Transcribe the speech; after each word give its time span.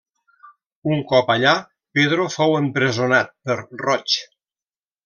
Un 0.95 1.03
cop 1.11 1.29
allà 1.33 1.53
Pedro 1.99 2.27
fou 2.39 2.59
empresonat 2.63 3.35
per 3.49 3.63
roig. 3.87 4.19